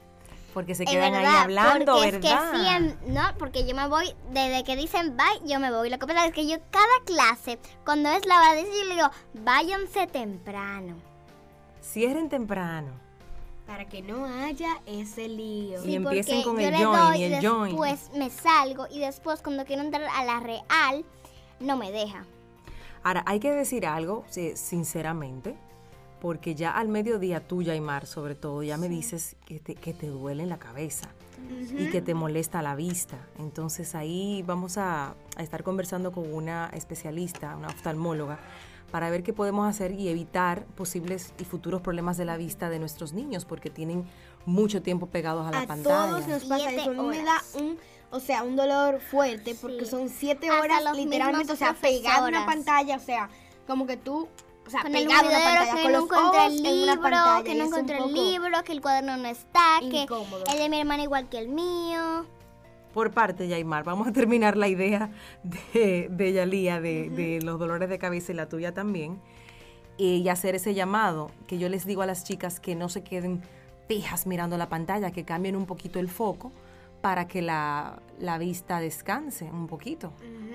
Porque 0.52 0.74
se 0.74 0.84
quedan 0.84 1.14
ahí 1.14 1.24
hablando, 1.24 1.94
porque 1.94 2.10
¿verdad? 2.12 2.44
es 2.44 2.50
que 2.50 2.58
siem- 2.58 2.96
no, 3.06 3.22
porque 3.38 3.66
yo 3.66 3.74
me 3.74 3.88
voy, 3.88 4.14
desde 4.32 4.64
que 4.64 4.76
dicen 4.76 5.16
bye, 5.16 5.48
yo 5.48 5.58
me 5.60 5.70
voy. 5.70 5.88
Lo 5.88 5.98
que 5.98 6.06
pasa 6.06 6.26
es 6.26 6.32
que 6.32 6.46
yo 6.46 6.58
cada 6.70 6.86
clase, 7.06 7.58
cuando 7.84 8.10
es 8.10 8.26
la 8.26 8.36
hora 8.36 8.54
de 8.54 8.64
decir, 8.64 8.82
yo 8.82 8.88
le 8.88 8.94
digo, 8.96 9.10
váyanse 9.34 10.06
temprano. 10.06 10.96
Cierren 11.82 12.28
temprano. 12.28 12.90
Para 13.66 13.86
que 13.86 14.02
no 14.02 14.26
haya 14.26 14.80
ese 14.86 15.28
lío. 15.28 15.82
Y 15.86 15.94
empiecen 15.94 16.42
con 16.42 16.58
yo 16.58 16.68
el 16.68 16.74
join 16.76 16.92
doy 16.98 17.18
y 17.18 17.24
el 17.24 17.46
join. 17.46 17.70
después 17.70 18.10
me 18.14 18.28
salgo 18.28 18.86
y 18.90 18.98
después 18.98 19.40
cuando 19.40 19.64
quiero 19.64 19.82
entrar 19.82 20.02
a 20.14 20.24
la 20.24 20.40
real, 20.40 21.04
no 21.60 21.76
me 21.76 21.90
deja. 21.90 22.26
Ahora, 23.02 23.22
hay 23.26 23.40
que 23.40 23.50
decir 23.52 23.86
algo, 23.86 24.24
sí, 24.28 24.52
sinceramente, 24.56 25.56
porque 26.22 26.54
ya 26.54 26.70
al 26.70 26.86
mediodía 26.86 27.40
tú, 27.40 27.62
Yaimar, 27.62 28.06
sobre 28.06 28.36
todo, 28.36 28.62
ya 28.62 28.76
me 28.76 28.88
dices 28.88 29.34
que 29.44 29.58
te, 29.58 29.74
que 29.74 29.92
te 29.92 30.06
duele 30.06 30.46
la 30.46 30.56
cabeza 30.56 31.08
y 31.76 31.90
que 31.90 32.00
te 32.00 32.14
molesta 32.14 32.62
la 32.62 32.76
vista. 32.76 33.18
Entonces 33.40 33.96
ahí 33.96 34.44
vamos 34.46 34.78
a, 34.78 35.14
a 35.36 35.42
estar 35.42 35.64
conversando 35.64 36.12
con 36.12 36.32
una 36.32 36.70
especialista, 36.74 37.56
una 37.56 37.66
oftalmóloga, 37.68 38.38
para 38.92 39.10
ver 39.10 39.24
qué 39.24 39.32
podemos 39.32 39.68
hacer 39.68 39.90
y 39.92 40.08
evitar 40.10 40.64
posibles 40.76 41.32
y 41.40 41.44
futuros 41.44 41.80
problemas 41.80 42.16
de 42.18 42.24
la 42.24 42.36
vista 42.36 42.70
de 42.70 42.78
nuestros 42.78 43.12
niños, 43.14 43.44
porque 43.44 43.68
tienen 43.68 44.04
mucho 44.46 44.80
tiempo 44.80 45.06
pegados 45.06 45.44
a 45.44 45.50
la 45.50 45.62
A 45.62 45.66
pantalla. 45.66 46.08
todos 46.10 46.28
nos 46.28 46.44
pasa 46.44 46.70
eso. 46.70 46.90
A 46.90 46.94
mí 46.94 47.08
me 47.08 47.24
da 47.24 47.42
un, 47.58 47.76
o 48.12 48.20
sea, 48.20 48.44
un 48.44 48.54
dolor 48.54 49.00
fuerte 49.00 49.56
porque 49.60 49.86
Sí. 49.86 49.90
son 49.90 50.08
siete 50.08 50.52
horas 50.52 50.84
literalmente, 50.94 51.52
o 51.52 51.56
sea, 51.56 51.74
pegado 51.74 52.26
a 52.26 52.28
una 52.28 52.46
pantalla, 52.46 52.94
o 52.96 53.00
sea, 53.00 53.28
como 53.66 53.86
que 53.88 53.96
tú, 53.96 54.28
o 54.66 54.70
sea, 54.70 54.82
Con 54.82 54.94
el 54.94 55.06
pegado 55.06 55.26
a 55.26 55.30
una 55.30 55.38
pantalla, 55.38 55.74
que 55.74 55.82
con 55.82 55.92
no 55.92 55.98
los 55.98 56.04
encontré 56.04 56.40
ojos 56.40 56.52
el 56.52 56.66
en 56.66 56.82
una 56.82 56.94
libro, 56.94 57.02
pantalla. 57.02 57.44
que 57.44 57.54
no 57.54 57.64
encontré 57.64 57.98
el 57.98 58.12
libro, 58.14 58.64
que 58.64 58.72
el 58.72 58.80
cuaderno 58.80 59.16
no 59.16 59.28
está, 59.28 59.80
que 59.80 60.02
incómodo. 60.02 60.44
el 60.50 60.58
de 60.58 60.68
mi 60.68 60.80
hermana 60.80 61.02
igual 61.02 61.28
que 61.28 61.38
el 61.38 61.48
mío. 61.48 62.26
Por 62.94 63.10
parte, 63.10 63.48
Yaimar, 63.48 63.84
vamos 63.84 64.06
a 64.06 64.12
terminar 64.12 64.56
la 64.56 64.68
idea 64.68 65.10
de, 65.42 66.08
de 66.10 66.32
Yalía, 66.32 66.80
de, 66.80 67.08
de 67.10 67.40
los 67.42 67.58
dolores 67.58 67.88
de 67.88 67.98
cabeza 67.98 68.32
y 68.32 68.34
la 68.34 68.48
tuya 68.48 68.72
también, 68.74 69.18
y 69.96 70.28
hacer 70.28 70.54
ese 70.54 70.74
llamado 70.74 71.30
que 71.46 71.58
yo 71.58 71.68
les 71.68 71.86
digo 71.86 72.02
a 72.02 72.06
las 72.06 72.24
chicas 72.24 72.60
que 72.60 72.74
no 72.74 72.88
se 72.88 73.02
queden 73.02 73.42
fijas 73.88 74.26
mirando 74.26 74.56
la 74.58 74.68
pantalla, 74.68 75.10
que 75.10 75.24
cambien 75.24 75.56
un 75.56 75.66
poquito 75.66 75.98
el 75.98 76.08
foco 76.08 76.52
para 77.02 77.26
que 77.26 77.42
la, 77.42 78.00
la 78.18 78.38
vista 78.38 78.80
descanse 78.80 79.50
un 79.50 79.66
poquito, 79.66 80.12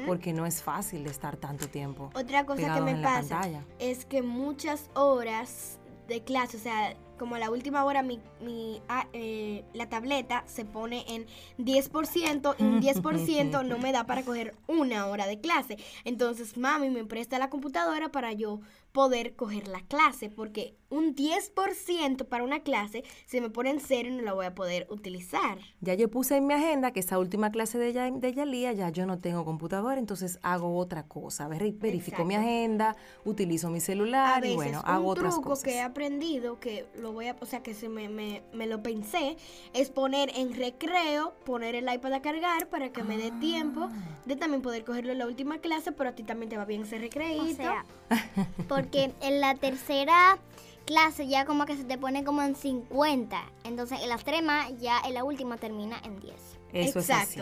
porque 0.08 0.34
no 0.34 0.46
es 0.46 0.64
fácil 0.64 1.06
estar 1.06 1.36
tanto 1.36 1.68
tiempo. 1.68 2.10
Otra 2.16 2.46
cosa 2.46 2.74
que 2.74 2.82
me 2.82 2.96
pasa 2.96 3.42
es 3.78 4.06
que 4.06 4.24
muchas 4.24 4.90
horas 4.96 5.78
de 6.08 6.24
clase, 6.24 6.58
o 6.58 6.60
sea, 6.60 6.96
como 7.18 7.36
a 7.36 7.40
la 7.40 7.50
última 7.50 7.84
hora 7.84 8.04
mi, 8.04 8.20
mi 8.42 8.82
ah, 8.88 9.08
eh, 9.14 9.64
la 9.74 9.90
tableta 9.90 10.44
se 10.48 10.66
pone 10.66 11.06
en 11.08 11.26
10% 11.58 12.56
y 12.58 12.64
un 12.64 12.82
10% 12.82 13.66
no 13.66 13.78
me 13.78 13.92
da 13.92 14.06
para 14.06 14.24
coger 14.24 14.56
una 14.68 15.08
hora 15.08 15.28
de 15.28 15.40
clase. 15.40 15.78
Entonces 16.06 16.58
mami 16.58 16.90
me 16.90 17.06
presta 17.06 17.40
la 17.40 17.50
computadora 17.50 18.10
para 18.10 18.34
yo 18.34 18.60
poder 18.98 19.36
coger 19.36 19.68
la 19.68 19.82
clase, 19.82 20.30
porque 20.30 20.76
un 20.90 21.14
10% 21.16 22.26
para 22.26 22.44
una 22.44 22.62
clase 22.62 23.04
se 23.28 23.42
me 23.42 23.52
pone 23.52 23.70
en 23.70 23.80
cero 23.80 24.10
y 24.10 24.12
no 24.12 24.24
la 24.24 24.34
voy 24.34 24.48
a 24.48 24.56
poder 24.56 24.88
utilizar. 24.90 25.60
Ya 25.82 25.94
yo 25.94 26.10
puse 26.10 26.38
en 26.38 26.48
mi 26.48 26.56
agenda 26.56 26.92
que 26.92 27.02
esa 27.02 27.20
última 27.20 27.52
clase 27.52 27.78
de, 27.78 27.94
ya, 27.94 28.10
de 28.10 28.34
Yalía 28.34 28.74
ya 28.74 28.90
yo 28.90 29.06
no 29.06 29.20
tengo 29.20 29.46
computadora, 29.46 30.00
entonces 30.00 30.40
hago 30.42 30.76
otra 30.78 31.04
cosa. 31.04 31.48
Verifico 31.48 32.26
mi 32.26 32.36
agenda, 32.36 32.96
utilizo 33.24 33.70
mi 33.70 33.82
celular 33.82 34.44
y 34.44 34.56
bueno, 34.56 34.82
hago 34.84 35.10
otras 35.10 35.36
cosas. 35.36 35.38
Un 35.38 35.44
truco 35.44 35.64
que 35.64 35.76
he 35.76 35.82
aprendido, 35.82 36.60
que 36.60 36.88
lo 36.96 37.07
voy 37.12 37.28
a, 37.28 37.36
o 37.40 37.46
sea, 37.46 37.62
que 37.62 37.74
se 37.74 37.90
me, 37.90 38.10
me, 38.10 38.44
me, 38.54 38.68
lo 38.68 38.82
pensé, 38.82 39.38
es 39.74 39.90
poner 39.90 40.32
en 40.36 40.54
recreo, 40.54 41.34
poner 41.46 41.76
el 41.76 41.92
iPad 41.92 42.14
a 42.14 42.22
cargar 42.22 42.68
para 42.68 42.90
que 42.90 43.04
me 43.04 43.18
dé 43.18 43.32
tiempo 43.40 43.90
ah. 43.92 44.20
de 44.26 44.36
también 44.36 44.62
poder 44.62 44.84
cogerlo 44.84 45.12
en 45.12 45.20
la 45.20 45.28
última 45.28 45.60
clase, 45.60 45.92
pero 45.92 46.10
a 46.10 46.14
ti 46.14 46.24
también 46.24 46.50
te 46.50 46.58
va 46.58 46.66
bien 46.66 46.84
ese 46.84 46.98
recreito. 46.98 47.64
O 47.64 48.16
porque 48.68 49.14
en 49.22 49.42
la 49.42 49.56
tercera 49.56 50.40
clase 50.88 51.28
ya 51.28 51.46
como 51.46 51.66
que 51.66 51.76
se 51.76 51.84
te 51.84 51.98
pone 51.98 52.24
como 52.24 52.42
en 52.42 52.56
50. 52.56 53.40
Entonces 53.66 54.02
en 54.02 54.10
la 54.10 54.16
extrema 54.16 54.70
ya 54.72 55.00
en 55.06 55.14
la 55.14 55.24
última 55.24 55.58
termina 55.58 56.00
en 56.04 56.20
10. 56.20 56.34
Eso 56.74 57.00
es 57.00 57.10
así. 57.10 57.40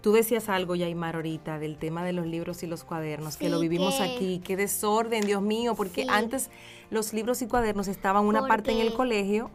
Tú 0.00 0.12
decías 0.12 0.48
algo, 0.48 0.76
Yaimar, 0.76 1.16
ahorita 1.16 1.58
del 1.58 1.78
tema 1.78 2.04
de 2.04 2.12
los 2.12 2.26
libros 2.26 2.62
y 2.62 2.66
los 2.66 2.84
cuadernos, 2.84 3.36
que 3.36 3.48
lo 3.48 3.58
vivimos 3.58 4.00
aquí. 4.00 4.40
Qué 4.44 4.56
desorden, 4.56 5.26
Dios 5.26 5.42
mío, 5.42 5.74
porque 5.74 6.06
antes 6.08 6.50
los 6.90 7.12
libros 7.12 7.42
y 7.42 7.48
cuadernos 7.48 7.88
estaban 7.88 8.24
una 8.24 8.46
parte 8.46 8.70
en 8.72 8.78
el 8.78 8.94
colegio 8.94 9.50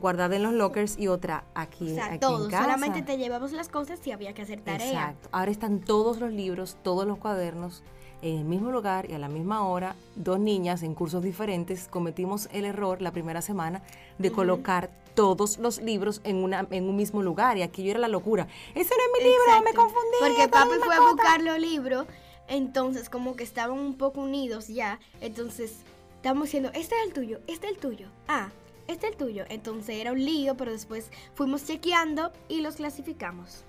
guardada 0.00 0.36
en 0.36 0.42
los 0.42 0.52
lockers 0.52 0.98
y 0.98 1.08
otra 1.08 1.44
aquí, 1.54 1.90
o 1.90 1.94
sea, 1.94 2.20
todos, 2.20 2.52
solamente 2.52 3.00
te 3.00 3.16
llevamos 3.16 3.52
las 3.52 3.70
cosas 3.70 4.06
y 4.06 4.12
había 4.12 4.34
que 4.34 4.42
hacer 4.42 4.60
tarea. 4.60 4.86
Exacto. 4.86 5.30
Ahora 5.32 5.50
están 5.50 5.80
todos 5.80 6.20
los 6.20 6.30
libros, 6.30 6.76
todos 6.82 7.06
los 7.06 7.16
cuadernos 7.16 7.82
en 8.22 8.38
el 8.38 8.44
mismo 8.44 8.70
lugar 8.70 9.10
y 9.10 9.14
a 9.14 9.18
la 9.18 9.28
misma 9.28 9.66
hora, 9.66 9.94
dos 10.14 10.38
niñas 10.38 10.82
en 10.82 10.94
cursos 10.94 11.22
diferentes 11.22 11.88
cometimos 11.88 12.48
el 12.52 12.64
error 12.64 13.02
la 13.02 13.12
primera 13.12 13.42
semana 13.42 13.82
de 14.18 14.32
colocar 14.32 14.90
todos 15.14 15.58
los 15.58 15.80
libros 15.80 16.20
en, 16.24 16.36
una, 16.36 16.66
en 16.70 16.88
un 16.88 16.96
mismo 16.96 17.22
lugar. 17.22 17.56
Y 17.58 17.62
aquí 17.62 17.82
yo 17.82 17.90
era 17.90 18.00
la 18.00 18.08
locura. 18.08 18.46
Ese 18.74 18.94
no 18.94 19.02
es 19.02 19.24
mi 19.24 19.30
libro, 19.30 19.62
me 19.64 19.74
confundí. 19.74 20.16
Porque 20.20 20.48
papi 20.48 20.74
fue 20.84 20.94
a 20.94 21.00
buscar 21.00 21.42
los 21.42 21.58
libros, 21.58 22.06
entonces 22.48 23.08
como 23.08 23.34
que 23.34 23.44
estaban 23.44 23.78
un 23.78 23.96
poco 23.96 24.20
unidos 24.20 24.68
ya. 24.68 25.00
Entonces 25.20 25.78
estamos 26.16 26.44
diciendo, 26.44 26.70
este 26.74 26.94
es 26.96 27.06
el 27.06 27.12
tuyo, 27.12 27.40
este 27.46 27.66
es 27.66 27.74
el 27.74 27.78
tuyo. 27.78 28.08
Ah, 28.28 28.50
este 28.88 29.06
es 29.06 29.12
el 29.12 29.18
tuyo. 29.18 29.44
Entonces 29.48 29.96
era 29.96 30.12
un 30.12 30.24
lío, 30.24 30.56
pero 30.56 30.72
después 30.72 31.10
fuimos 31.34 31.64
chequeando 31.64 32.32
y 32.48 32.60
los 32.60 32.76
clasificamos. 32.76 33.64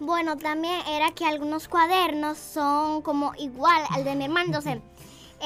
Bueno, 0.00 0.36
también 0.36 0.80
era 0.88 1.12
que 1.12 1.24
algunos 1.24 1.68
cuadernos 1.68 2.36
son 2.36 3.00
como 3.02 3.32
igual 3.38 3.82
al 3.90 4.04
de 4.04 4.16
mi 4.16 4.24
hermano. 4.24 4.60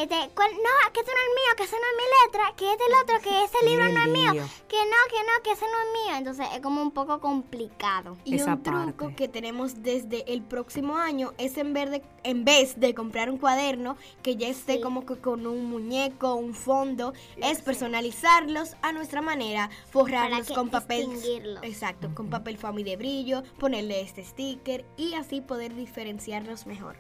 Este, 0.02 0.14
no, 0.16 0.92
que 0.92 1.00
ese 1.00 1.10
no 1.10 1.20
es 1.20 1.32
mío, 1.34 1.56
que 1.56 1.62
ese 1.64 1.76
no 1.76 1.82
es 1.82 1.96
mi 1.96 2.26
letra, 2.26 2.54
que 2.56 2.72
es 2.72 2.78
del 2.78 2.94
otro, 3.02 3.20
que 3.20 3.44
ese 3.44 3.66
libro 3.66 3.88
no 3.88 4.00
es 4.00 4.08
mío, 4.08 4.32
que 4.68 4.76
no, 4.76 4.98
que 5.10 5.24
no, 5.24 5.42
que 5.42 5.52
ese 5.52 5.64
no 5.64 5.80
es 5.80 6.06
mío. 6.06 6.16
Entonces 6.18 6.46
es 6.54 6.60
como 6.60 6.82
un 6.82 6.90
poco 6.90 7.20
complicado. 7.20 8.16
Y 8.24 8.40
un 8.40 8.62
truco 8.62 9.12
que 9.16 9.28
tenemos 9.28 9.82
desde 9.82 10.32
el 10.32 10.42
próximo 10.42 10.96
año 10.96 11.32
es 11.38 11.56
en 11.58 11.72
vez 11.72 11.90
de, 11.90 12.02
en 12.22 12.44
vez 12.44 12.78
de 12.78 12.94
comprar 12.94 13.30
un 13.30 13.38
cuaderno 13.38 13.96
que 14.22 14.36
ya 14.36 14.48
esté 14.48 14.80
como 14.80 15.04
que 15.04 15.16
con 15.16 15.46
un 15.46 15.66
muñeco, 15.66 16.34
un 16.34 16.54
fondo, 16.54 17.12
es 17.36 17.60
personalizarlos 17.60 18.76
a 18.82 18.92
nuestra 18.92 19.22
manera, 19.22 19.70
forrarlos 19.90 20.48
con 20.48 20.70
papel. 20.70 21.08
Exacto, 21.62 22.10
con 22.14 22.30
papel 22.30 22.58
foamy 22.58 22.84
de 22.84 22.96
brillo, 22.96 23.42
ponerle 23.58 24.00
este 24.00 24.24
sticker 24.24 24.84
y 24.96 25.14
así 25.14 25.40
poder 25.40 25.74
diferenciarlos 25.74 26.66
mejor. 26.66 26.96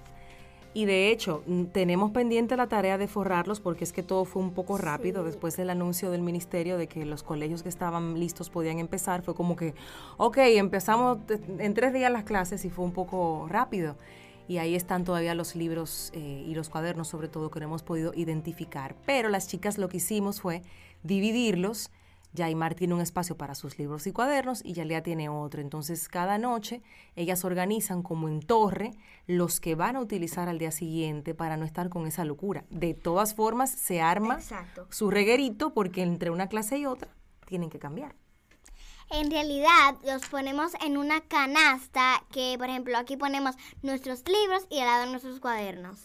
Y 0.74 0.84
de 0.84 1.10
hecho, 1.10 1.42
tenemos 1.72 2.10
pendiente 2.10 2.56
la 2.56 2.68
tarea 2.68 2.98
de 2.98 3.08
forrarlos 3.08 3.60
porque 3.60 3.84
es 3.84 3.92
que 3.92 4.02
todo 4.02 4.24
fue 4.24 4.42
un 4.42 4.52
poco 4.52 4.76
rápido 4.78 5.24
después 5.24 5.56
del 5.56 5.70
anuncio 5.70 6.10
del 6.10 6.22
ministerio 6.22 6.76
de 6.76 6.86
que 6.86 7.04
los 7.04 7.22
colegios 7.22 7.62
que 7.62 7.68
estaban 7.68 8.20
listos 8.20 8.50
podían 8.50 8.78
empezar. 8.78 9.22
Fue 9.22 9.34
como 9.34 9.56
que, 9.56 9.74
ok, 10.18 10.36
empezamos 10.38 11.18
en 11.58 11.74
tres 11.74 11.92
días 11.92 12.12
las 12.12 12.24
clases 12.24 12.64
y 12.64 12.70
fue 12.70 12.84
un 12.84 12.92
poco 12.92 13.46
rápido. 13.48 13.96
Y 14.46 14.58
ahí 14.58 14.74
están 14.74 15.04
todavía 15.04 15.34
los 15.34 15.56
libros 15.56 16.10
eh, 16.14 16.44
y 16.46 16.54
los 16.54 16.70
cuadernos, 16.70 17.08
sobre 17.08 17.28
todo, 17.28 17.50
que 17.50 17.60
no 17.60 17.66
hemos 17.66 17.82
podido 17.82 18.12
identificar. 18.14 18.94
Pero 19.04 19.28
las 19.28 19.48
chicas 19.48 19.78
lo 19.78 19.88
que 19.88 19.98
hicimos 19.98 20.40
fue 20.40 20.62
dividirlos 21.02 21.90
Yaimar 22.32 22.74
tiene 22.74 22.94
un 22.94 23.00
espacio 23.00 23.36
para 23.36 23.54
sus 23.54 23.78
libros 23.78 24.06
y 24.06 24.12
cuadernos 24.12 24.64
y 24.64 24.74
Yalea 24.74 25.02
tiene 25.02 25.28
otro. 25.28 25.60
Entonces, 25.60 26.08
cada 26.08 26.38
noche 26.38 26.82
ellas 27.16 27.44
organizan 27.44 28.02
como 28.02 28.28
en 28.28 28.40
torre 28.40 28.92
los 29.26 29.60
que 29.60 29.74
van 29.74 29.96
a 29.96 30.00
utilizar 30.00 30.48
al 30.48 30.58
día 30.58 30.70
siguiente 30.70 31.34
para 31.34 31.56
no 31.56 31.64
estar 31.64 31.88
con 31.88 32.06
esa 32.06 32.24
locura. 32.24 32.64
De 32.70 32.94
todas 32.94 33.34
formas, 33.34 33.70
se 33.70 34.00
arma 34.00 34.38
su 34.90 35.10
reguerito 35.10 35.74
porque 35.74 36.02
entre 36.02 36.30
una 36.30 36.48
clase 36.48 36.78
y 36.78 36.86
otra 36.86 37.10
tienen 37.46 37.70
que 37.70 37.78
cambiar. 37.78 38.14
En 39.10 39.30
realidad 39.30 39.96
los 40.04 40.26
ponemos 40.28 40.72
en 40.84 40.98
una 40.98 41.22
canasta 41.22 42.22
que, 42.30 42.56
por 42.58 42.68
ejemplo, 42.68 42.98
aquí 42.98 43.16
ponemos 43.16 43.54
nuestros 43.82 44.22
libros 44.28 44.66
y 44.68 44.80
al 44.80 44.86
lado 44.86 45.10
nuestros 45.10 45.40
cuadernos. 45.40 45.98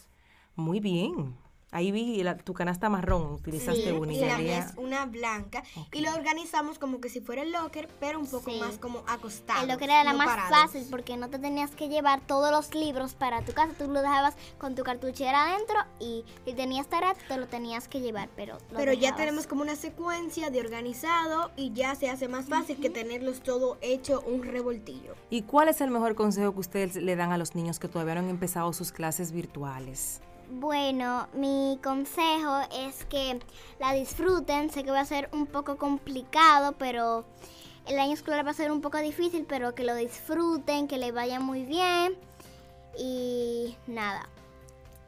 Muy 0.56 0.80
bien. 0.80 1.36
Ahí 1.74 1.90
vi 1.90 2.24
tu 2.44 2.54
canasta 2.54 2.88
marrón, 2.88 3.32
utilizaste 3.32 3.92
una. 3.92 4.12
Y 4.12 4.20
la 4.20 4.38
mía 4.38 4.58
es 4.60 4.76
una 4.76 5.06
blanca. 5.06 5.64
Y 5.92 6.02
lo 6.02 6.14
organizamos 6.14 6.78
como 6.78 7.00
que 7.00 7.08
si 7.08 7.20
fuera 7.20 7.42
el 7.42 7.50
locker, 7.50 7.88
pero 7.98 8.20
un 8.20 8.28
poco 8.28 8.52
más 8.52 8.78
como 8.78 9.02
acostado. 9.08 9.62
El 9.62 9.68
locker 9.68 9.90
era 9.90 10.04
la 10.04 10.12
más 10.12 10.48
fácil 10.48 10.86
porque 10.88 11.16
no 11.16 11.30
te 11.30 11.40
tenías 11.40 11.72
que 11.72 11.88
llevar 11.88 12.20
todos 12.20 12.52
los 12.52 12.76
libros 12.76 13.14
para 13.14 13.42
tu 13.42 13.54
casa. 13.54 13.72
Tú 13.76 13.90
lo 13.90 14.02
dejabas 14.02 14.36
con 14.56 14.76
tu 14.76 14.84
cartuchera 14.84 15.50
adentro 15.50 15.74
y 15.98 16.24
si 16.44 16.54
tenías 16.54 16.86
tarea 16.86 17.16
te 17.26 17.36
lo 17.38 17.48
tenías 17.48 17.88
que 17.88 18.00
llevar. 18.00 18.28
Pero, 18.36 18.56
pero 18.72 18.92
ya 18.92 19.16
tenemos 19.16 19.48
como 19.48 19.62
una 19.62 19.74
secuencia 19.74 20.50
de 20.50 20.60
organizado 20.60 21.50
y 21.56 21.72
ya 21.72 21.96
se 21.96 22.08
hace 22.08 22.28
más 22.28 22.46
fácil 22.46 22.80
que 22.80 22.88
tenerlos 22.88 23.40
todo 23.40 23.78
hecho 23.80 24.22
un 24.28 24.44
revoltillo. 24.44 25.16
¿Y 25.28 25.42
cuál 25.42 25.66
es 25.66 25.80
el 25.80 25.90
mejor 25.90 26.14
consejo 26.14 26.52
que 26.52 26.60
ustedes 26.60 26.94
le 26.94 27.16
dan 27.16 27.32
a 27.32 27.36
los 27.36 27.56
niños 27.56 27.80
que 27.80 27.88
todavía 27.88 28.14
no 28.14 28.20
han 28.20 28.28
empezado 28.28 28.72
sus 28.72 28.92
clases 28.92 29.32
virtuales? 29.32 30.20
Bueno, 30.56 31.26
mi 31.32 31.80
consejo 31.82 32.60
es 32.72 33.04
que 33.06 33.40
la 33.80 33.92
disfruten. 33.92 34.70
Sé 34.70 34.84
que 34.84 34.92
va 34.92 35.00
a 35.00 35.04
ser 35.04 35.28
un 35.32 35.46
poco 35.46 35.78
complicado, 35.78 36.76
pero 36.78 37.24
el 37.88 37.98
año 37.98 38.12
escolar 38.12 38.46
va 38.46 38.52
a 38.52 38.54
ser 38.54 38.70
un 38.70 38.80
poco 38.80 38.98
difícil, 38.98 39.46
pero 39.48 39.74
que 39.74 39.82
lo 39.82 39.96
disfruten, 39.96 40.86
que 40.86 40.96
le 40.96 41.10
vaya 41.10 41.40
muy 41.40 41.64
bien. 41.64 42.16
Y 42.96 43.76
nada, 43.88 44.28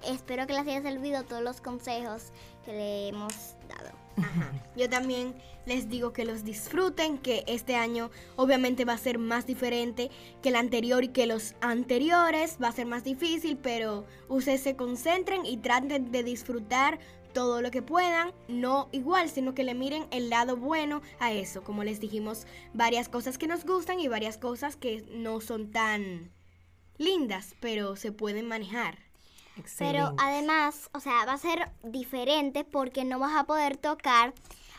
espero 0.02 0.48
que 0.48 0.54
les 0.54 0.62
haya 0.62 0.82
servido 0.82 1.22
todos 1.22 1.42
los 1.42 1.60
consejos 1.60 2.32
que 2.64 2.72
le 2.72 3.08
hemos 3.08 3.54
Yo 4.76 4.88
también 4.88 5.34
les 5.66 5.88
digo 5.88 6.12
que 6.12 6.24
los 6.24 6.44
disfruten, 6.44 7.18
que 7.18 7.44
este 7.46 7.76
año 7.76 8.10
obviamente 8.36 8.84
va 8.84 8.94
a 8.94 8.98
ser 8.98 9.18
más 9.18 9.46
diferente 9.46 10.10
que 10.42 10.50
el 10.50 10.56
anterior 10.56 11.04
y 11.04 11.08
que 11.08 11.26
los 11.26 11.54
anteriores, 11.60 12.58
va 12.62 12.68
a 12.68 12.72
ser 12.72 12.86
más 12.86 13.04
difícil, 13.04 13.58
pero 13.58 14.06
ustedes 14.28 14.62
se 14.62 14.76
concentren 14.76 15.44
y 15.44 15.58
traten 15.58 16.10
de 16.10 16.22
disfrutar 16.22 16.98
todo 17.32 17.60
lo 17.60 17.70
que 17.70 17.82
puedan, 17.82 18.32
no 18.48 18.88
igual, 18.92 19.28
sino 19.28 19.54
que 19.54 19.64
le 19.64 19.74
miren 19.74 20.06
el 20.10 20.30
lado 20.30 20.56
bueno 20.56 21.02
a 21.18 21.32
eso, 21.32 21.62
como 21.62 21.84
les 21.84 22.00
dijimos, 22.00 22.46
varias 22.72 23.10
cosas 23.10 23.36
que 23.36 23.46
nos 23.46 23.66
gustan 23.66 24.00
y 24.00 24.08
varias 24.08 24.38
cosas 24.38 24.76
que 24.76 25.04
no 25.10 25.42
son 25.42 25.70
tan 25.70 26.32
lindas, 26.96 27.54
pero 27.60 27.96
se 27.96 28.10
pueden 28.10 28.48
manejar. 28.48 29.05
Pero 29.78 30.14
además, 30.18 30.90
o 30.92 31.00
sea, 31.00 31.24
va 31.24 31.34
a 31.34 31.38
ser 31.38 31.70
diferente 31.82 32.64
porque 32.64 33.04
no 33.04 33.18
vas 33.18 33.36
a 33.36 33.44
poder 33.44 33.76
tocar 33.76 34.34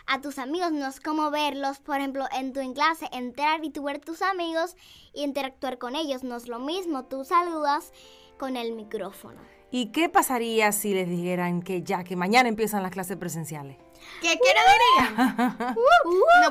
a 0.06 0.22
tus 0.22 0.40
amigos. 0.40 0.72
No 0.72 0.88
es 0.88 1.00
como 1.00 1.30
verlos, 1.32 1.80
por 1.80 1.98
ejemplo, 1.98 2.26
en 2.34 2.54
tu 2.54 2.74
clase, 2.74 3.08
entrar 3.12 3.64
y 3.64 3.70
tú 3.70 3.84
ver 3.84 4.00
tus 4.00 4.22
amigos 4.22 4.76
y 5.14 5.24
interactuar 5.24 5.78
con 5.78 5.96
ellos. 5.96 6.24
No 6.24 6.36
es 6.36 6.48
lo 6.48 6.60
mismo, 6.60 7.06
tú 7.06 7.26
saludas 7.26 7.92
con 8.38 8.56
el 8.56 8.74
micrófono. 8.74 9.42
¿Y 9.70 9.88
qué 9.88 10.08
pasaría 10.08 10.72
si 10.72 10.94
les 10.94 11.10
dijeran 11.10 11.62
que 11.62 11.84
ya, 11.84 12.04
que 12.04 12.16
mañana 12.16 12.48
empiezan 12.48 12.84
las 12.84 12.92
clases 12.92 13.18
presenciales? 13.18 13.76
¿Qué, 14.22 14.30
qué 14.30 14.34
diría? 14.38 14.97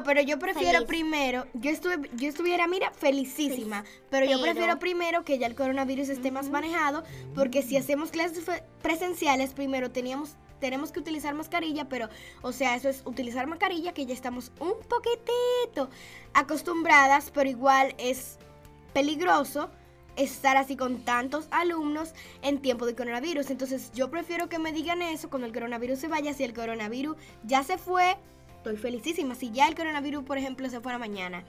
Pero 0.07 0.23
yo 0.23 0.39
prefiero 0.39 0.87
primero, 0.87 1.47
yo 1.53 1.71
estuve, 1.71 2.09
yo 2.15 2.29
estuviera, 2.29 2.67
mira, 2.69 2.93
felicísima, 2.93 3.85
pero, 4.09 4.25
yo 4.25 4.41
prefiero 4.41 4.79
primero 4.79 5.25
que 5.25 5.39
ya 5.39 5.47
el 5.49 5.57
coronavirus 5.57 6.09
esté 6.09 6.31
más 6.31 6.49
manejado, 6.49 7.03
porque 7.35 7.63
si 7.63 7.77
hacemos 7.77 8.11
clases 8.11 8.45
presenciales, 8.83 9.53
primero 9.53 9.91
teníamos 9.91 10.37
tenemos 10.61 10.91
que 10.91 11.01
utilizar 11.01 11.35
mascarilla, 11.35 11.89
pero, 11.89 12.09
o 12.41 12.51
sea, 12.51 12.77
eso 12.77 12.89
es 12.89 13.03
utilizar 13.05 13.47
mascarilla 13.47 13.93
que 13.93 14.07
ya 14.07 14.15
estamos 14.15 14.53
un 14.59 14.75
poquitito 14.89 15.91
acostumbradas, 16.33 17.31
pero 17.31 17.51
igual 17.51 17.95
es 17.99 18.39
peligroso 18.95 19.71
estar 20.17 20.57
así 20.57 20.77
con 20.77 21.05
tantos 21.05 21.47
alumnos 21.51 22.15
en 22.41 22.61
tiempo 22.61 22.87
de 22.87 22.95
coronavirus. 22.95 23.51
Entonces 23.51 23.93
yo 23.93 24.11
prefiero 24.11 24.49
que 24.49 24.59
me 24.59 24.73
digan 24.73 25.03
eso 25.03 25.29
cuando 25.29 25.47
el 25.47 25.53
coronavirus 25.53 25.99
se 25.99 26.09
vaya. 26.09 26.33
Si 26.33 26.43
el 26.43 26.55
coronavirus 26.55 27.17
ya 27.45 27.63
se 27.63 27.77
fue, 27.77 28.17
estoy 28.67 28.77
felicísima. 28.77 29.35
Si 29.35 29.51
ya 29.51 29.69
el 29.69 29.75
coronavirus, 29.75 30.25
por 30.25 30.39
ejemplo, 30.39 30.69
se 30.69 30.81
fuera 30.81 30.99
mañana, 30.99 31.45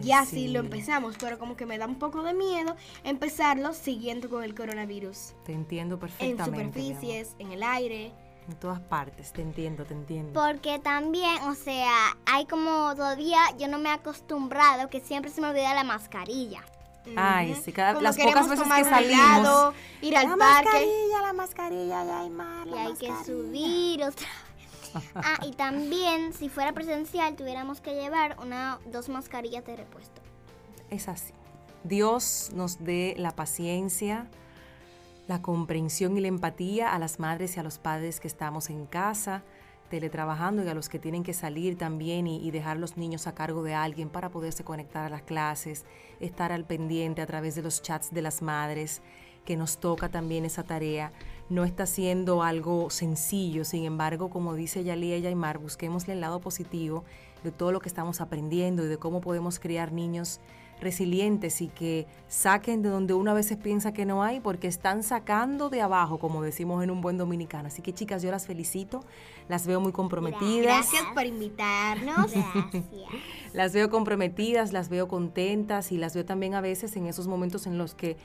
ya 0.00 0.24
sí. 0.24 0.48
lo 0.48 0.60
empezamos, 0.60 1.16
pero 1.18 1.38
como 1.38 1.56
que 1.56 1.66
me 1.66 1.78
da 1.78 1.86
un 1.86 1.98
poco 1.98 2.22
de 2.22 2.34
miedo 2.34 2.76
empezarlo 3.04 3.72
siguiendo 3.72 4.28
con 4.28 4.42
el 4.42 4.54
coronavirus. 4.54 5.34
Te 5.44 5.52
entiendo 5.52 5.98
perfectamente. 5.98 6.60
En 6.60 6.66
superficies, 6.66 7.36
en 7.38 7.52
el 7.52 7.62
aire. 7.62 8.12
En 8.48 8.56
todas 8.56 8.80
partes, 8.80 9.32
te 9.32 9.42
entiendo, 9.42 9.84
te 9.84 9.94
entiendo. 9.94 10.32
Porque 10.32 10.78
también, 10.78 11.42
o 11.44 11.54
sea, 11.54 12.16
hay 12.26 12.46
como 12.46 12.94
todavía 12.96 13.38
yo 13.58 13.68
no 13.68 13.78
me 13.78 13.90
he 13.90 13.92
acostumbrado 13.92 14.88
que 14.88 15.00
siempre 15.00 15.30
se 15.30 15.40
me 15.40 15.48
olvida 15.48 15.74
la 15.74 15.84
mascarilla. 15.84 16.64
Ay, 17.16 17.54
sí, 17.54 17.72
cada, 17.72 18.00
las 18.02 18.18
pocas 18.18 18.48
veces 18.48 18.66
que 18.66 18.84
salimos. 18.84 19.74
ir 20.02 20.16
al 20.16 20.28
la 20.28 20.36
parque. 20.36 20.64
mascarilla, 20.64 21.22
la 21.22 21.32
mascarilla, 21.32 22.04
ya 22.04 22.20
hay 22.20 22.30
más. 22.30 22.66
Y 22.66 22.74
hay 22.74 22.94
que 22.94 23.24
subir 23.24 24.02
otra 24.02 24.28
Ah, 25.14 25.38
y 25.46 25.52
también, 25.52 26.32
si 26.32 26.48
fuera 26.48 26.72
presencial, 26.72 27.36
tuviéramos 27.36 27.80
que 27.80 27.94
llevar 27.94 28.36
una, 28.40 28.78
dos 28.86 29.08
mascarillas 29.08 29.64
de 29.64 29.76
repuesto. 29.76 30.20
Es 30.90 31.08
así. 31.08 31.32
Dios 31.84 32.50
nos 32.54 32.84
dé 32.84 33.14
la 33.18 33.32
paciencia, 33.32 34.28
la 35.26 35.42
comprensión 35.42 36.16
y 36.16 36.20
la 36.20 36.28
empatía 36.28 36.94
a 36.94 36.98
las 36.98 37.18
madres 37.18 37.56
y 37.56 37.60
a 37.60 37.62
los 37.62 37.78
padres 37.78 38.20
que 38.20 38.28
estamos 38.28 38.70
en 38.70 38.86
casa, 38.86 39.42
teletrabajando 39.90 40.64
y 40.64 40.68
a 40.68 40.74
los 40.74 40.88
que 40.88 40.98
tienen 40.98 41.22
que 41.22 41.34
salir 41.34 41.78
también 41.78 42.26
y, 42.26 42.46
y, 42.46 42.50
dejar 42.50 42.76
los 42.76 42.96
niños 42.96 43.26
a 43.26 43.34
cargo 43.34 43.62
de 43.62 43.74
alguien 43.74 44.10
para 44.10 44.28
poderse 44.28 44.64
conectar 44.64 45.04
a 45.04 45.08
las 45.08 45.22
clases, 45.22 45.84
estar 46.20 46.52
al 46.52 46.64
pendiente 46.64 47.22
a 47.22 47.26
través 47.26 47.54
de 47.54 47.62
los 47.62 47.80
chats 47.80 48.12
de 48.12 48.22
las 48.22 48.42
madres, 48.42 49.00
que 49.44 49.56
nos 49.56 49.78
toca 49.78 50.10
también 50.10 50.44
esa 50.44 50.62
tarea 50.62 51.10
no 51.48 51.64
está 51.64 51.86
siendo 51.86 52.42
algo 52.42 52.90
sencillo. 52.90 53.64
Sin 53.64 53.84
embargo, 53.84 54.30
como 54.30 54.54
dice 54.54 54.84
Yalía 54.84 55.16
y 55.16 55.22
Yaimar, 55.22 55.58
busquemos 55.58 56.08
el 56.08 56.20
lado 56.20 56.40
positivo 56.40 57.04
de 57.42 57.52
todo 57.52 57.72
lo 57.72 57.80
que 57.80 57.88
estamos 57.88 58.20
aprendiendo 58.20 58.84
y 58.84 58.88
de 58.88 58.98
cómo 58.98 59.20
podemos 59.20 59.58
criar 59.58 59.92
niños 59.92 60.40
resilientes 60.80 61.60
y 61.60 61.68
que 61.68 62.06
saquen 62.28 62.82
de 62.82 62.88
donde 62.88 63.14
uno 63.14 63.30
a 63.30 63.34
veces 63.34 63.58
piensa 63.58 63.92
que 63.92 64.06
no 64.06 64.22
hay, 64.22 64.40
porque 64.40 64.68
están 64.68 65.02
sacando 65.02 65.70
de 65.70 65.82
abajo, 65.82 66.18
como 66.18 66.42
decimos 66.42 66.82
en 66.84 66.90
un 66.90 67.00
buen 67.00 67.18
dominicano. 67.18 67.68
Así 67.68 67.82
que 67.82 67.92
chicas, 67.92 68.22
yo 68.22 68.30
las 68.30 68.46
felicito, 68.46 69.04
las 69.48 69.66
veo 69.66 69.80
muy 69.80 69.92
comprometidas. 69.92 70.62
Gracias 70.62 71.02
por 71.14 71.26
invitarnos. 71.26 72.32
Gracias. 72.32 72.84
las 73.52 73.72
veo 73.72 73.90
comprometidas, 73.90 74.72
las 74.72 74.88
veo 74.88 75.08
contentas 75.08 75.90
y 75.92 75.96
las 75.96 76.14
veo 76.14 76.24
también 76.24 76.54
a 76.54 76.60
veces 76.60 76.96
en 76.96 77.06
esos 77.06 77.26
momentos 77.26 77.66
en 77.66 77.78
los 77.78 77.94
que 77.94 78.16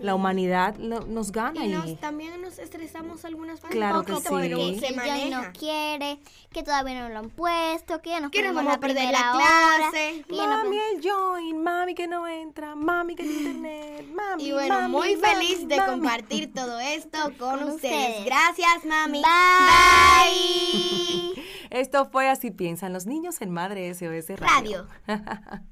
la 0.00 0.14
humanidad 0.14 0.76
nos 0.76 1.32
gana. 1.32 1.64
Y, 1.64 1.68
nos, 1.70 1.98
también 2.00 2.40
nos 2.40 2.58
estresamos 2.58 3.24
algunas 3.24 3.60
veces. 3.60 3.70
Claro 3.70 4.00
un 4.00 4.04
poquito 4.04 4.36
que 4.36 4.44
sí. 4.44 4.50
porque 4.54 4.80
se 4.86 4.94
maneja. 4.94 5.42
no 5.42 5.52
quiere, 5.52 6.18
que 6.50 6.62
todavía 6.62 7.02
no 7.02 7.08
lo 7.08 7.18
han 7.18 7.30
puesto, 7.30 8.00
que 8.02 8.10
ya 8.10 8.20
nos 8.20 8.30
Que 8.30 8.42
vamos 8.50 8.74
a 8.74 8.78
perder 8.78 9.12
la 9.12 9.34
hora, 9.34 9.90
clase. 9.90 10.24
no 10.28 10.46
Mami, 10.46 10.76
el 10.76 11.02
join, 11.02 11.62
mami 11.62 11.94
que 11.94 12.06
no 12.06 12.26
entra, 12.26 12.74
mami 12.74 13.14
que 13.14 13.22
el 13.22 13.30
internet, 13.30 14.06
mami. 14.12 14.44
Y 14.44 14.52
bueno, 14.52 14.74
mami, 14.74 14.92
muy 14.92 15.16
mami, 15.16 15.34
feliz 15.34 15.68
de 15.68 15.76
mami. 15.76 15.90
compartir 15.90 16.52
todo 16.52 16.78
esto 16.80 17.18
con, 17.38 17.58
Con 17.58 17.62
ustedes. 17.70 18.08
ustedes. 18.10 18.24
Gracias, 18.24 18.84
mami. 18.84 19.22
Bye. 19.22 21.42
Esto 21.70 22.06
fue 22.10 22.28
Así 22.28 22.50
Piensan 22.50 22.92
los 22.92 23.06
Niños 23.06 23.40
en 23.40 23.50
Madre 23.50 23.92
SOS 23.94 24.38
Radio. 24.38 24.86
Radio. 25.06 25.08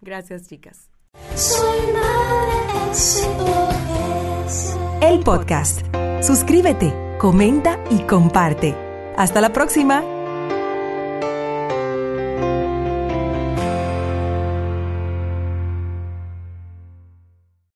Gracias, 0.00 0.48
chicas. 0.48 0.90
Soy 1.34 1.92
madre. 1.92 2.53
El 5.00 5.20
podcast. 5.24 5.80
Suscríbete, 6.22 6.94
comenta 7.18 7.80
y 7.90 7.98
comparte. 8.02 8.76
Hasta 9.16 9.40
la 9.40 9.52
próxima. 9.52 10.13